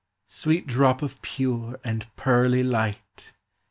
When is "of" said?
1.03-1.21